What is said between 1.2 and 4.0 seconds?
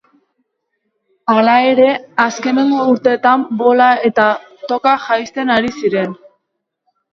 Hala ere, azkeneko urteetan bola